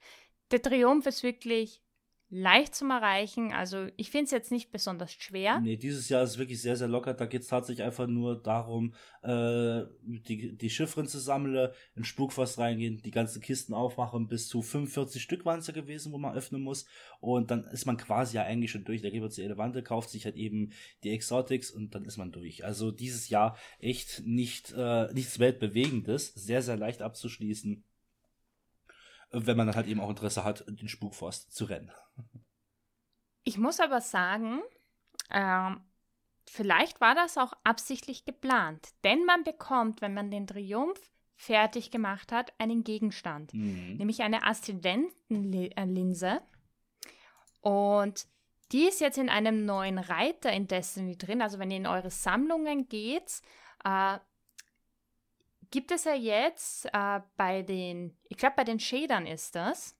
[0.51, 1.81] Der Triumph ist wirklich
[2.29, 3.53] leicht zum Erreichen.
[3.53, 5.59] Also ich finde es jetzt nicht besonders schwer.
[5.61, 7.13] Nee, dieses Jahr ist wirklich sehr, sehr locker.
[7.13, 12.57] Da geht es tatsächlich einfach nur darum, äh, die, die Chiffren zu sammeln, in Spukfass
[12.57, 14.27] reingehen, die ganzen Kisten aufmachen.
[14.27, 16.85] Bis zu 45 Stück waren es ja gewesen, wo man öffnen muss.
[17.21, 19.01] Und dann ist man quasi ja eigentlich schon durch.
[19.01, 20.71] Da geht man zu Elevante, kauft sich halt eben
[21.03, 22.65] die Exotics und dann ist man durch.
[22.65, 26.33] Also dieses Jahr echt nicht, äh, nichts Weltbewegendes.
[26.33, 27.83] Sehr, sehr leicht abzuschließen
[29.31, 31.91] wenn man dann halt eben auch Interesse hat, den Spukforst zu rennen.
[33.43, 34.61] Ich muss aber sagen,
[35.29, 35.71] äh,
[36.45, 40.99] vielleicht war das auch absichtlich geplant, denn man bekommt, wenn man den Triumph
[41.35, 43.97] fertig gemacht hat, einen Gegenstand, mhm.
[43.97, 46.41] nämlich eine Aszendentenlinse.
[47.61, 48.25] Und
[48.71, 51.41] die ist jetzt in einem neuen Reiter in Destiny drin.
[51.41, 53.41] Also wenn ihr in eure Sammlungen geht,
[53.83, 54.17] äh,
[55.71, 59.95] gibt es ja jetzt äh, bei den, ich glaube bei den Shadern ist das,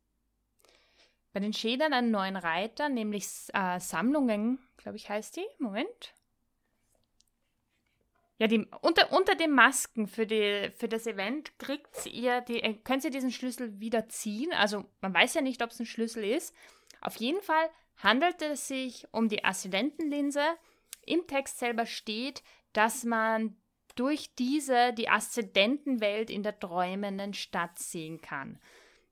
[1.34, 6.14] bei den Shadern einen neuen Reiter, nämlich äh, Sammlungen, glaube ich heißt die, Moment.
[8.40, 12.76] Ja, die, unter, unter den Masken für, die, für das Event kriegt ihr die, äh,
[12.76, 14.54] könnt ihr diesen Schlüssel wieder ziehen.
[14.54, 16.54] Also man weiß ja nicht, ob es ein Schlüssel ist.
[17.02, 20.44] Auf jeden Fall handelt es sich um die Aszendentenlinse.
[21.06, 23.58] Im Text selber steht, dass man
[24.00, 28.60] durch diese die Aszendentenwelt in der träumenden Stadt sehen kann.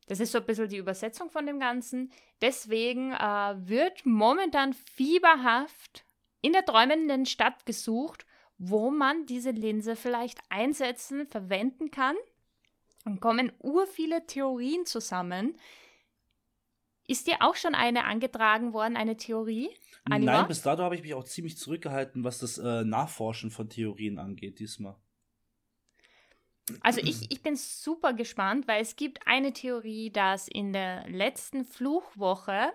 [0.07, 2.11] Das ist so ein bisschen die Übersetzung von dem Ganzen.
[2.41, 6.05] Deswegen äh, wird momentan fieberhaft
[6.41, 8.25] in der träumenden Stadt gesucht,
[8.57, 12.15] wo man diese Linse vielleicht einsetzen, verwenden kann.
[13.03, 15.57] Und kommen ur viele Theorien zusammen.
[17.07, 19.69] Ist dir auch schon eine angetragen worden, eine Theorie?
[20.05, 20.39] Anima?
[20.39, 24.19] Nein, bis dato habe ich mich auch ziemlich zurückgehalten, was das äh, Nachforschen von Theorien
[24.19, 24.95] angeht diesmal.
[26.81, 31.63] Also ich, ich bin super gespannt, weil es gibt eine Theorie, dass in der letzten
[31.63, 32.71] Fluchwoche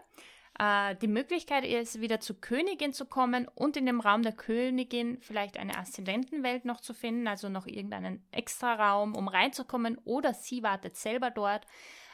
[0.61, 5.19] äh, die Möglichkeit ist, wieder zur Königin zu kommen und in dem Raum der Königin
[5.21, 10.63] vielleicht eine Aszendentenwelt noch zu finden, also noch irgendeinen extra Raum, um reinzukommen, oder sie
[10.63, 11.67] wartet selber dort.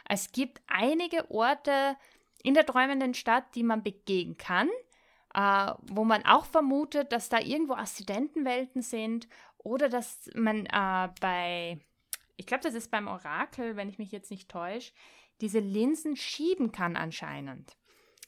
[0.08, 1.96] Es gibt einige Orte
[2.42, 4.68] in der träumenden Stadt, die man begehen kann,
[5.34, 11.80] äh, wo man auch vermutet, dass da irgendwo Aszendentenwelten sind oder dass man äh, bei,
[12.36, 14.92] ich glaube, das ist beim Orakel, wenn ich mich jetzt nicht täusche,
[15.40, 17.76] diese Linsen schieben kann anscheinend.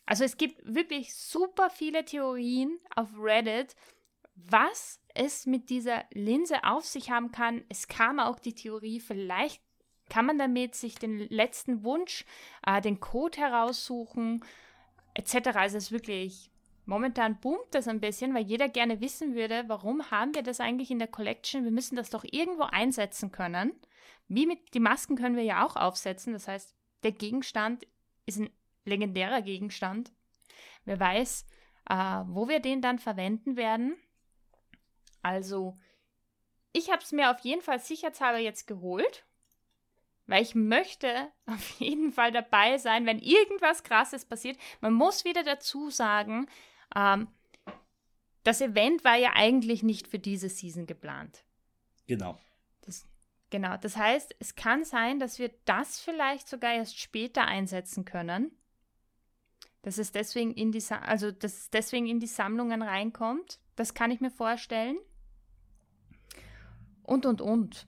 [0.05, 3.77] Also es gibt wirklich super viele Theorien auf Reddit,
[4.35, 7.65] was es mit dieser Linse auf sich haben kann.
[7.69, 9.63] Es kam auch die Theorie, vielleicht
[10.09, 12.25] kann man damit sich den letzten Wunsch,
[12.67, 14.45] äh, den Code heraussuchen,
[15.15, 15.49] etc.
[15.55, 16.51] Also es ist wirklich,
[16.87, 20.91] momentan boomt das ein bisschen, weil jeder gerne wissen würde, warum haben wir das eigentlich
[20.91, 21.65] in der Collection?
[21.65, 23.73] Wir müssen das doch irgendwo einsetzen können.
[24.29, 26.33] Wie mit die Masken können wir ja auch aufsetzen.
[26.33, 27.87] Das heißt, der Gegenstand
[28.27, 28.51] ist ein
[28.85, 30.13] legendärer Gegenstand.
[30.85, 31.47] Wer weiß,
[31.89, 31.95] äh,
[32.27, 33.97] wo wir den dann verwenden werden.
[35.23, 35.77] Also,
[36.73, 39.25] ich habe es mir auf jeden Fall sicherheitshalber jetzt geholt,
[40.29, 44.57] weil ich möchte auf jeden Fall dabei sein, wenn irgendwas Krasses passiert.
[44.81, 46.47] Man muss wieder dazu sagen,
[46.95, 47.27] ähm,
[48.45, 51.45] das Event war ja eigentlich nicht für diese Season geplant.
[52.07, 52.39] Genau.
[52.83, 53.07] Das,
[53.51, 53.77] genau.
[53.79, 58.53] Das heißt, es kann sein, dass wir das vielleicht sogar erst später einsetzen können.
[59.83, 63.61] Dass es deswegen in die, also dass es deswegen in die Sammlungen reinkommt.
[63.77, 64.99] Das kann ich mir vorstellen.
[67.03, 67.88] Und, und, und.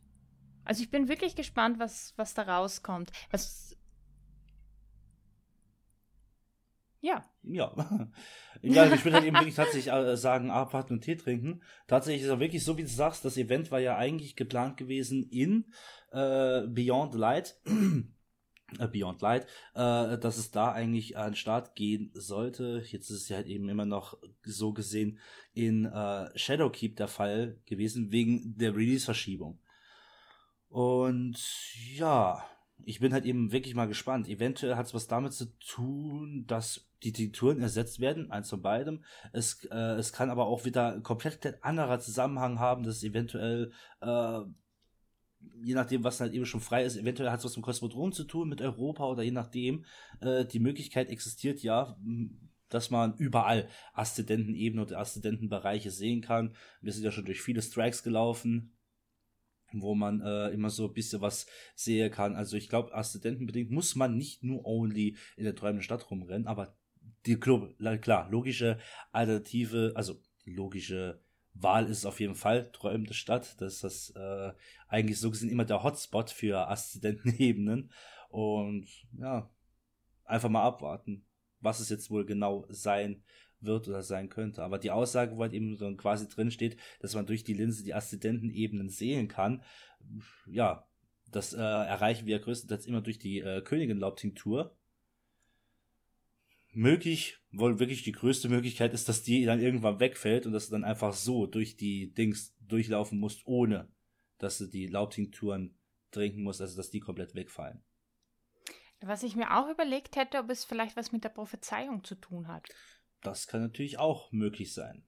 [0.70, 3.11] Also ich bin wirklich gespannt, was, was da rauskommt.
[3.33, 3.76] Was.
[7.00, 7.28] Ja.
[7.42, 7.74] Ja.
[8.62, 11.61] ja, ich würde halt eben wirklich tatsächlich äh, sagen, abwarten und Tee trinken.
[11.88, 15.24] Tatsächlich ist es wirklich so, wie du sagst, das Event war ja eigentlich geplant gewesen
[15.28, 15.64] in
[16.12, 17.61] äh, Beyond Light.
[18.78, 22.85] Äh, Beyond Light, äh, dass es da eigentlich an den Start gehen sollte.
[22.87, 25.18] Jetzt ist es ja halt eben immer noch so gesehen
[25.52, 29.59] in äh, Shadowkeep der Fall gewesen, wegen der Release-Verschiebung.
[30.70, 31.37] Und
[31.96, 32.42] ja,
[32.85, 34.28] ich bin halt eben wirklich mal gespannt.
[34.28, 39.04] Eventuell hat es was damit zu tun, dass die Tinkturen ersetzt werden, eins von beidem.
[39.33, 44.40] Es, äh, es kann aber auch wieder komplett anderer Zusammenhang haben, dass eventuell äh,
[45.62, 48.24] je nachdem, was halt eben schon frei ist, eventuell hat es was mit Kosmodrom zu
[48.24, 49.85] tun, mit Europa oder je nachdem,
[50.20, 51.96] äh, die Möglichkeit existiert ja,
[52.68, 56.54] dass man überall Aszendentenebene oder Aszendentenbereiche sehen kann.
[56.80, 58.72] Wir sind ja schon durch viele Strikes gelaufen,
[59.72, 62.35] wo man äh, immer so ein bisschen was sehen kann.
[62.35, 66.76] Also ich glaube, Aszendentenbedingt muss man nicht nur only in der träumenden Stadt rumrennen, aber
[67.26, 68.78] die klar, logische
[69.12, 71.20] Alternative, also logische
[71.54, 73.61] Wahl ist auf jeden Fall träumende Stadt.
[73.61, 74.52] Das ist das äh,
[74.88, 77.92] eigentlich so gesehen immer der Hotspot für Aszendentenebenen.
[78.28, 78.87] Und
[79.18, 79.50] ja,
[80.24, 81.26] einfach mal abwarten,
[81.61, 83.22] was es jetzt wohl genau sein
[83.61, 84.62] wird oder sein könnte.
[84.62, 87.85] Aber die Aussage, wo halt eben so quasi drin steht, dass man durch die Linse
[87.85, 89.62] die Aszendentenebenen sehen kann,
[90.46, 90.87] ja,
[91.31, 94.77] das äh, erreichen wir größtenteils immer durch die äh, Königin-Laubtinktur
[96.73, 100.73] möglich, wohl wirklich die größte Möglichkeit ist, dass die dann irgendwann wegfällt und dass du
[100.73, 103.88] dann einfach so durch die Dings durchlaufen musst, ohne
[104.38, 105.77] dass du die Laubtinkturen
[106.11, 107.83] trinken musst, also dass die komplett wegfallen.
[109.03, 112.49] Was ich mir auch überlegt hätte, ob es vielleicht was mit der Prophezeiung zu tun
[112.49, 112.68] hat.
[113.22, 115.04] Das kann natürlich auch möglich sein.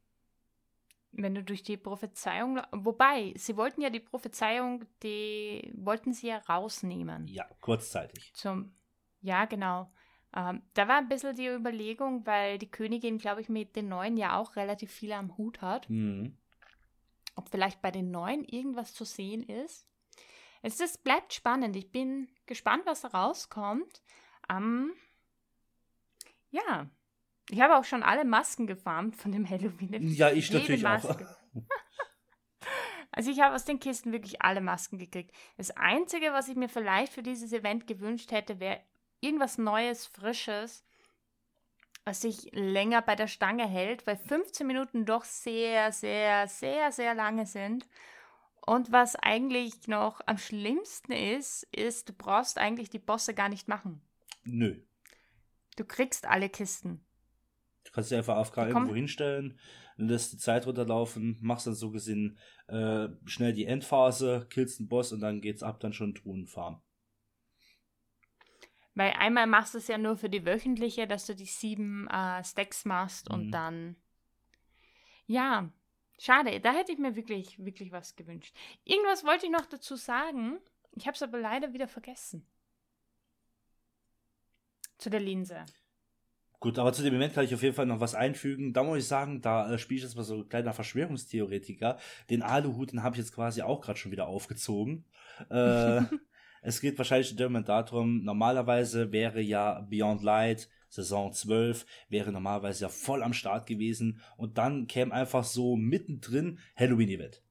[1.12, 6.38] Wenn du durch die Prophezeiung, wobei, sie wollten ja die Prophezeiung, die wollten sie ja
[6.38, 7.29] rausnehmen.
[7.29, 8.33] Ja, kurzzeitig.
[8.35, 8.75] Zum,
[9.20, 9.92] ja, genau.
[10.35, 14.16] Ähm, da war ein bisschen die Überlegung, weil die Königin, glaube ich, mit den Neuen
[14.16, 15.88] ja auch relativ viel am Hut hat.
[15.90, 16.38] Mhm.
[17.35, 19.87] Ob vielleicht bei den Neuen irgendwas zu sehen ist.
[20.62, 21.77] Es ist, bleibt spannend.
[21.77, 24.03] Ich bin gespannt, was da rauskommt.
[24.48, 24.92] Ähm,
[26.51, 26.88] ja,
[27.53, 29.93] ich habe auch schon alle Masken gefarmt von dem Halloween.
[30.15, 31.29] Ja, ich natürlich Maske.
[31.55, 31.62] auch.
[33.12, 35.35] also ich habe aus den Kisten wirklich alle Masken gekriegt.
[35.59, 38.81] Das Einzige, was ich mir vielleicht für dieses Event gewünscht hätte, wäre
[39.21, 40.83] irgendwas Neues, Frisches,
[42.07, 47.15] was sich länger bei der Stange hält, weil 15 Minuten doch sehr, sehr, sehr, sehr
[47.15, 47.87] lange sind.
[48.65, 53.69] Und was eigentlich noch am schlimmsten ist, ist, du brauchst eigentlich die Bosse gar nicht
[53.69, 54.01] machen.
[54.45, 54.81] Nö.
[55.77, 57.05] Du kriegst alle Kisten.
[57.85, 59.59] Du kannst sie einfach AFK irgendwo hinstellen,
[59.97, 65.12] lässt die Zeit runterlaufen, machst dann so gesehen äh, schnell die Endphase, killst den Boss
[65.12, 66.81] und dann geht's ab, dann schon Truhenfarm.
[68.95, 72.45] Weil einmal machst du es ja nur für die wöchentliche, dass du die sieben äh,
[72.45, 73.51] Stacks machst und mhm.
[73.51, 73.97] dann.
[75.27, 75.71] Ja,
[76.18, 76.61] schade.
[76.61, 78.55] Da hätte ich mir wirklich, wirklich was gewünscht.
[78.85, 80.59] Irgendwas wollte ich noch dazu sagen.
[80.95, 82.47] Ich habe es aber leider wieder vergessen.
[84.99, 85.64] Zu der Linse.
[86.62, 88.72] Gut, aber zu dem Event kann ich auf jeden Fall noch was einfügen.
[88.72, 91.98] Da muss ich sagen, da äh, spiele ich jetzt mal so ein kleiner Verschwörungstheoretiker.
[92.31, 95.05] Den Aluhut, den habe ich jetzt quasi auch gerade schon wieder aufgezogen.
[95.51, 96.03] Äh,
[96.62, 102.88] es geht wahrscheinlich in darum, normalerweise wäre ja Beyond Light Saison 12 wäre normalerweise ja
[102.88, 107.42] voll am Start gewesen und dann käme einfach so mittendrin Halloween-Event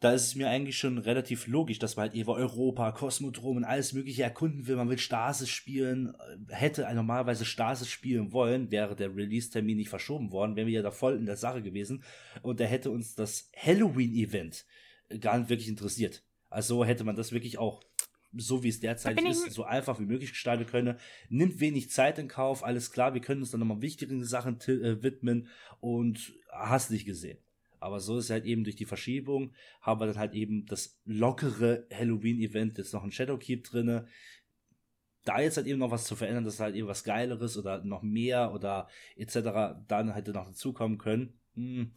[0.00, 3.64] da ist es mir eigentlich schon relativ logisch, dass man halt über Europa, Kosmodrom und
[3.64, 4.76] alles Mögliche erkunden will.
[4.76, 6.14] Man will Stasis spielen,
[6.48, 10.92] hätte normalerweise Stasis spielen wollen, wäre der Release-Termin nicht verschoben worden, wären wir ja da
[10.92, 12.04] voll in der Sache gewesen.
[12.42, 14.66] Und da hätte uns das Halloween-Event
[15.20, 16.22] gar nicht wirklich interessiert.
[16.48, 17.82] Also hätte man das wirklich auch
[18.36, 20.98] so wie es derzeit ist, so einfach wie möglich gestalten können.
[21.28, 25.02] Nimmt wenig Zeit in Kauf, alles klar, wir können uns dann nochmal wichtigeren Sachen äh,
[25.02, 25.48] widmen
[25.80, 27.38] und hast nicht gesehen.
[27.80, 31.86] Aber so ist halt eben durch die Verschiebung, haben wir dann halt eben das lockere
[31.92, 34.06] Halloween-Event, jetzt noch ein Shadowkeep drinne.
[35.24, 38.02] Da jetzt halt eben noch was zu verändern, dass halt eben was Geileres oder noch
[38.02, 39.78] mehr oder etc.
[39.86, 41.92] dann hätte noch dazukommen können, hm,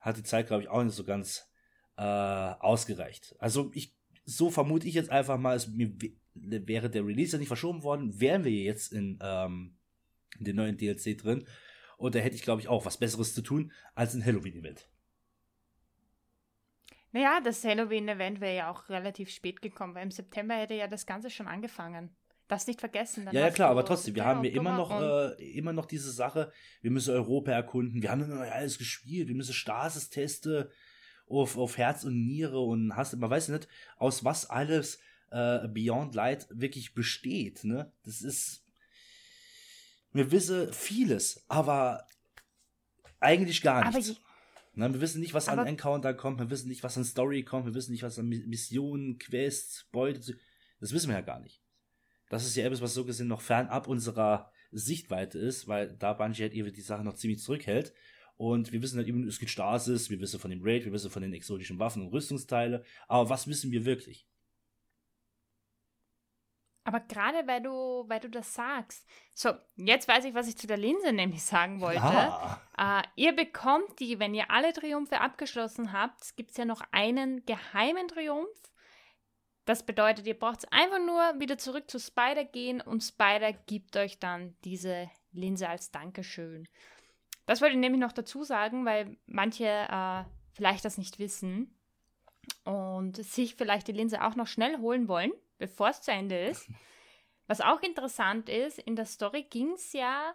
[0.00, 1.48] hat die Zeit, glaube ich, auch nicht so ganz
[1.96, 3.34] äh, ausgereicht.
[3.38, 5.92] Also ich, so vermute ich jetzt einfach mal, es mir
[6.40, 9.76] wäre der Release ja nicht verschoben worden, wären wir jetzt in, ähm,
[10.38, 11.46] in den neuen DLC drin.
[11.96, 14.88] Und da hätte ich, glaube ich, auch was Besseres zu tun als ein Halloween-Event.
[17.18, 21.04] Naja, das Halloween-Event wäre ja auch relativ spät gekommen, weil im September hätte ja das
[21.04, 22.10] Ganze schon angefangen.
[22.46, 23.26] Das nicht vergessen.
[23.32, 26.52] ja, ja, klar, aber trotzdem, wir haben ja immer noch, äh, immer noch diese Sache,
[26.80, 30.70] wir müssen Europa erkunden, wir haben noch alles gespielt, wir müssen Stasis-Teste
[31.26, 35.00] auf, auf Herz und Niere und hast, man weiß nicht, aus was alles
[35.32, 37.92] äh, Beyond Light wirklich besteht, ne?
[38.04, 38.64] Das ist,
[40.12, 42.06] wir wissen vieles, aber
[43.18, 44.10] eigentlich gar nichts.
[44.10, 44.27] Aber
[44.78, 47.42] na, wir wissen nicht, was Aber an Encounter kommt, wir wissen nicht, was an Story
[47.42, 50.36] kommt, wir wissen nicht, was an Missionen, Quests, Beute.
[50.78, 51.60] Das wissen wir ja gar nicht.
[52.30, 56.42] Das ist ja etwas, was so gesehen noch fernab unserer Sichtweite ist, weil da Bungie
[56.42, 57.92] halt eben die Sache noch ziemlich zurückhält.
[58.36, 61.10] Und wir wissen halt eben, es gibt Stasis, wir wissen von dem Raid, wir wissen
[61.10, 62.84] von den exotischen Waffen und Rüstungsteile.
[63.08, 64.28] Aber was wissen wir wirklich?
[66.88, 69.06] Aber gerade weil du, weil du das sagst.
[69.34, 72.00] So, jetzt weiß ich, was ich zu der Linse nämlich sagen wollte.
[72.00, 72.62] Ah.
[72.80, 77.44] Uh, ihr bekommt die, wenn ihr alle Triumphe abgeschlossen habt, gibt es ja noch einen
[77.44, 78.48] geheimen Triumph.
[79.66, 84.18] Das bedeutet, ihr braucht einfach nur wieder zurück zu Spider gehen und Spider gibt euch
[84.18, 86.66] dann diese Linse als Dankeschön.
[87.44, 91.78] Das wollte ich nämlich noch dazu sagen, weil manche uh, vielleicht das nicht wissen
[92.64, 96.68] und sich vielleicht die Linse auch noch schnell holen wollen bevor es zu Ende ist.
[97.46, 100.34] Was auch interessant ist, in der Story ging es ja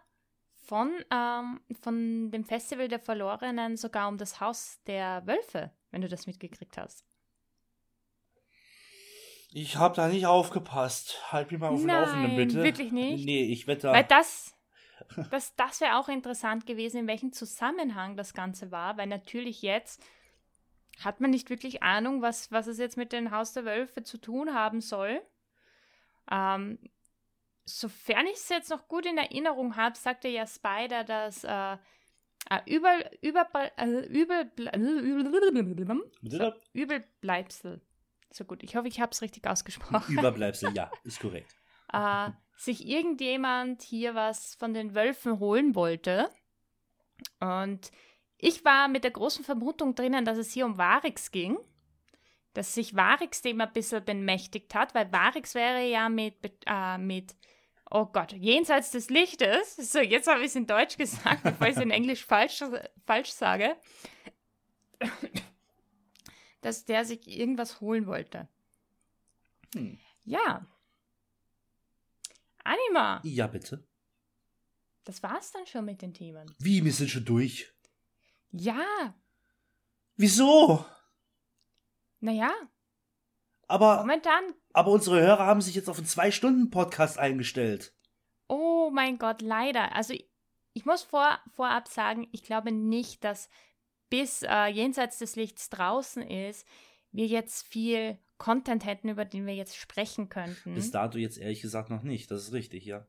[0.65, 6.07] von, ähm, von dem Festival der Verlorenen sogar um das Haus der Wölfe, wenn du
[6.07, 7.05] das mitgekriegt hast.
[9.51, 11.31] Ich habe da nicht aufgepasst.
[11.31, 12.63] Halt mich mal auf dem Laufenden, bitte.
[12.63, 13.25] wirklich nicht?
[13.25, 13.91] Nee, ich wette.
[13.91, 14.55] Weil das,
[15.29, 20.01] das, das wäre auch interessant gewesen, in welchem Zusammenhang das Ganze war, weil natürlich jetzt
[21.01, 24.17] hat man nicht wirklich Ahnung, was, was es jetzt mit dem Haus der Wölfe zu
[24.17, 25.21] tun haben soll.
[26.31, 26.79] Ähm,
[27.65, 31.77] sofern ich es jetzt noch gut in Erinnerung habe, sagte ja Spider, dass äh,
[32.65, 34.51] über, über, äh, übel,
[36.21, 37.81] so, Übelbleibsel.
[38.31, 40.17] So gut, ich hoffe, ich habe es richtig ausgesprochen.
[40.17, 41.55] Überbleibsel, ja, ist korrekt.
[41.93, 46.29] äh, sich irgendjemand hier was von den Wölfen holen wollte.
[47.39, 47.91] Und
[48.43, 51.57] ich war mit der großen Vermutung drinnen, dass es hier um Varix ging,
[52.53, 57.35] dass sich Varix dem ein bisschen bemächtigt hat, weil Varix wäre ja mit, äh, mit
[57.89, 61.77] oh Gott, jenseits des Lichtes, so jetzt habe ich es in Deutsch gesagt, bevor ich
[61.77, 62.61] es in Englisch falsch,
[63.05, 63.77] falsch sage,
[66.61, 68.49] dass der sich irgendwas holen wollte.
[69.73, 69.97] Hm.
[70.25, 70.67] Ja.
[72.63, 73.21] Anima.
[73.23, 73.87] Ja, bitte.
[75.05, 76.53] Das war's dann schon mit den Themen.
[76.59, 77.72] Wie, wir sind schon durch?
[78.53, 79.15] Ja.
[80.15, 80.85] Wieso?
[82.19, 82.53] Naja.
[83.67, 83.97] Aber.
[83.97, 84.43] Momentan.
[84.71, 87.93] Aber unsere Hörer haben sich jetzt auf einen Zwei-Stunden-Podcast eingestellt.
[88.47, 89.95] Oh mein Gott, leider.
[89.95, 90.13] Also
[90.73, 93.49] ich muss vor, vorab sagen, ich glaube nicht, dass
[94.09, 96.67] bis äh, jenseits des Lichts draußen ist,
[97.11, 100.75] wir jetzt viel Content hätten, über den wir jetzt sprechen könnten.
[100.75, 102.29] Bis dato jetzt ehrlich gesagt noch nicht.
[102.29, 103.07] Das ist richtig, ja.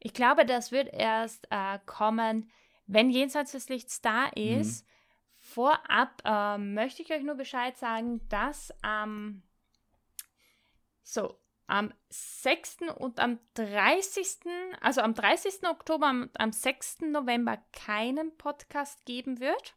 [0.00, 2.50] Ich glaube, das wird erst äh, kommen,
[2.92, 4.60] wenn jenseits des Lichts da mhm.
[4.60, 4.90] ist, mhm.
[5.38, 9.42] vorab äh, möchte ich euch nur Bescheid sagen, dass am
[11.02, 12.78] so am 6.
[12.98, 14.40] und am 30.
[14.80, 15.66] also am 30.
[15.68, 17.02] Oktober, am, am 6.
[17.02, 19.74] November keinen Podcast geben wird.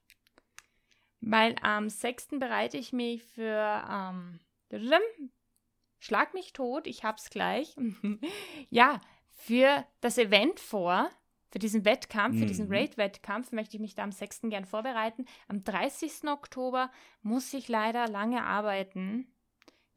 [1.21, 2.39] Weil am 6.
[2.39, 4.39] bereite ich mich für ähm,
[5.99, 7.75] Schlag mich tot, ich hab's gleich.
[8.69, 8.99] ja,
[9.29, 11.09] für das Event vor,
[11.55, 12.73] für diesen Wettkampf, für diesen mhm.
[12.73, 14.41] Raid-Wettkampf möchte ich mich da am 6.
[14.49, 15.25] gern vorbereiten.
[15.47, 16.27] Am 30.
[16.27, 16.91] Oktober
[17.21, 19.33] muss ich leider lange arbeiten.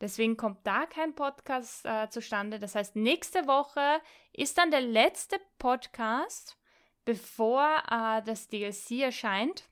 [0.01, 2.61] Deswegen kommt da kein Podcast äh, zustande.
[2.61, 4.01] Das heißt, nächste Woche
[4.33, 6.57] ist dann der letzte Podcast,
[7.05, 9.65] bevor äh, das DLC erscheint.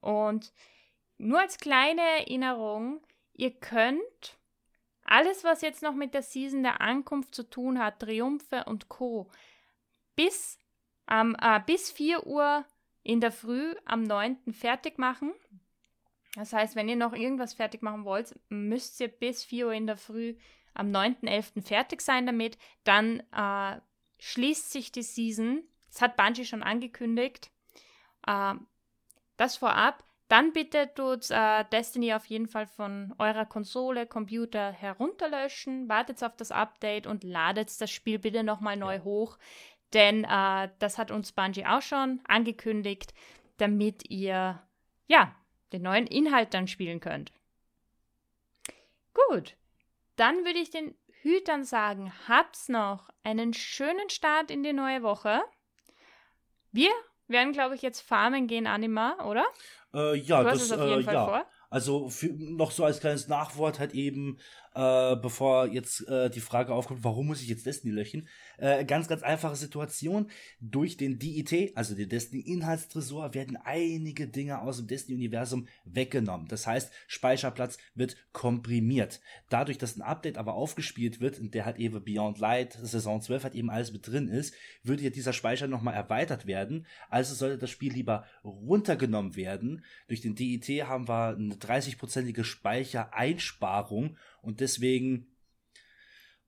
[0.00, 0.52] Und
[1.18, 3.00] nur als kleine Erinnerung,
[3.32, 4.40] ihr könnt
[5.04, 9.30] alles, was jetzt noch mit der Season der Ankunft zu tun hat, Triumphe und Co.,
[10.16, 10.58] bis
[11.10, 12.64] ähm, äh, bis 4 Uhr
[13.02, 14.52] in der Früh am 9.
[14.52, 15.32] fertig machen.
[16.34, 19.86] Das heißt, wenn ihr noch irgendwas fertig machen wollt, müsst ihr bis 4 Uhr in
[19.86, 20.36] der Früh
[20.74, 21.62] am 9.11.
[21.62, 22.58] fertig sein damit.
[22.84, 23.80] Dann äh,
[24.18, 25.62] schließt sich die Season.
[25.90, 27.50] Das hat Bungie schon angekündigt.
[28.26, 28.54] Äh,
[29.36, 30.04] das vorab.
[30.28, 36.34] Dann bitte tut äh, Destiny auf jeden Fall von eurer Konsole, Computer herunterlöschen, wartet auf
[36.36, 39.38] das Update und ladet das Spiel bitte nochmal neu hoch.
[39.96, 43.14] Denn äh, das hat uns Bungie auch schon angekündigt,
[43.56, 44.62] damit ihr
[45.06, 45.34] ja
[45.72, 47.32] den neuen Inhalt dann spielen könnt.
[49.14, 49.56] Gut,
[50.16, 55.40] dann würde ich den Hütern sagen, habt's noch einen schönen Start in die neue Woche.
[56.72, 56.90] Wir
[57.26, 59.46] werden, glaube ich, jetzt farmen gehen, Anima, oder?
[59.94, 61.24] Äh, ja, du hast das, es auf jeden äh, Fall ja.
[61.24, 61.46] vor.
[61.70, 64.38] Also für, noch so als kleines Nachwort halt eben,
[64.76, 68.28] äh, bevor jetzt äh, die Frage aufkommt, warum muss ich jetzt Destiny löschen?
[68.58, 70.30] Äh, ganz, ganz einfache Situation.
[70.60, 76.48] Durch den DIT, also den Destiny-Inhaltstresor, werden einige Dinge aus dem Destiny-Universum weggenommen.
[76.48, 79.20] Das heißt, Speicherplatz wird komprimiert.
[79.48, 83.44] Dadurch, dass ein Update aber aufgespielt wird, in der halt eben Beyond Light, Saison 12
[83.44, 86.86] halt eben alles mit drin ist, würde ja dieser Speicher nochmal erweitert werden.
[87.08, 89.82] Also sollte das Spiel lieber runtergenommen werden.
[90.08, 95.26] Durch den DIT haben wir eine 30-prozentige Speichereinsparung und deswegen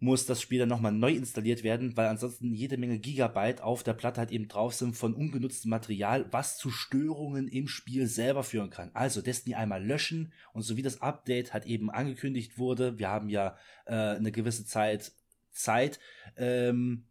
[0.00, 3.94] muss das Spiel dann nochmal neu installiert werden, weil ansonsten jede Menge Gigabyte auf der
[3.94, 8.70] Platte halt eben drauf sind von ungenutztem Material, was zu Störungen im Spiel selber führen
[8.70, 8.92] kann.
[8.94, 13.28] Also Destiny einmal löschen und so wie das Update halt eben angekündigt wurde, wir haben
[13.28, 15.12] ja äh, eine gewisse Zeit
[15.50, 15.98] Zeit
[16.36, 17.08] ähm,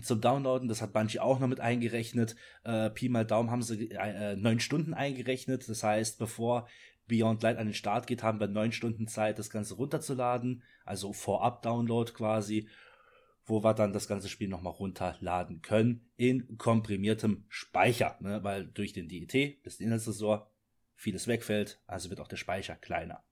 [0.00, 2.36] zum Downloaden, das hat Bungie auch noch mit eingerechnet.
[2.62, 5.68] Äh, Pi mal Daumen haben sie äh, neun Stunden eingerechnet.
[5.68, 6.68] Das heißt, bevor
[7.10, 11.12] Beyond Light an den Start geht, haben wir neun Stunden Zeit, das Ganze runterzuladen, also
[11.12, 12.68] Vorab-Download quasi,
[13.44, 18.44] wo wir dann das ganze Spiel nochmal runterladen können in komprimiertem Speicher, ne?
[18.44, 20.48] weil durch den DET, das Inhaltsressort,
[20.94, 23.24] vieles wegfällt, also wird auch der Speicher kleiner.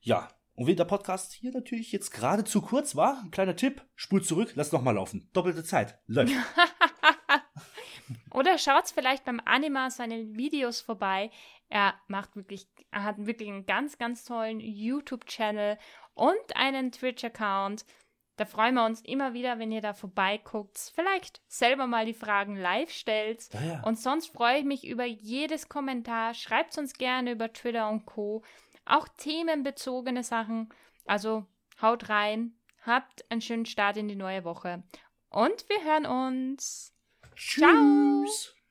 [0.00, 3.82] Ja, und wenn der Podcast hier natürlich jetzt gerade zu kurz war, ein kleiner Tipp,
[3.94, 5.30] spult zurück, lass nochmal laufen.
[5.32, 6.34] Doppelte Zeit, läuft.
[8.30, 11.30] Oder schaut vielleicht beim Anima seine Videos vorbei.
[11.68, 15.78] Er macht wirklich, er hat wirklich einen ganz, ganz tollen YouTube-Channel
[16.14, 17.84] und einen Twitch-Account.
[18.36, 20.92] Da freuen wir uns immer wieder, wenn ihr da vorbeiguckt.
[20.94, 23.52] Vielleicht selber mal die Fragen live stellt.
[23.52, 23.82] Ja, ja.
[23.84, 26.34] Und sonst freue ich mich über jedes Kommentar.
[26.34, 28.42] Schreibt uns gerne über Twitter und Co.
[28.84, 30.70] Auch themenbezogene Sachen.
[31.06, 31.46] Also
[31.80, 32.54] haut rein.
[32.84, 34.82] Habt einen schönen Start in die neue Woche.
[35.28, 36.92] Und wir hören uns.
[37.36, 37.60] Tschüss.
[37.60, 38.61] Ciao.